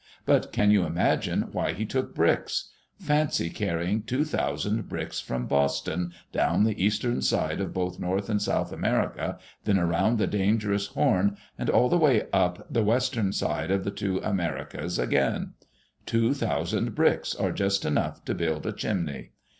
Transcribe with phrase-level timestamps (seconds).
[0.25, 2.71] But can you imagine why he took bricks?
[2.99, 8.41] Fancy carrying two thousand bricks from Boston, down the eastern side of both North and
[8.41, 13.31] South America, then around the dangerous Horn, and all the way up the west ern
[13.31, 15.53] side of the two Americas again 1
[16.07, 19.33] Two thousand bricks are just enough to build a chimney.